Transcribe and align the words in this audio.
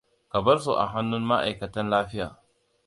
Ka 0.31 0.39
barsu 0.45 0.71
a 0.83 0.85
hannun 0.93 1.27
ma'aikatan 1.29 1.89
lafiya. 1.93 2.27